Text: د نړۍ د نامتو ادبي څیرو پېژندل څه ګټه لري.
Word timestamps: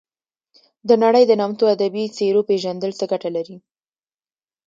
د 0.89 0.91
نړۍ 1.03 1.23
د 1.27 1.31
نامتو 1.39 1.65
ادبي 1.75 2.03
څیرو 2.15 2.41
پېژندل 2.49 2.91
څه 2.99 3.05
ګټه 3.11 3.29
لري. 3.35 3.57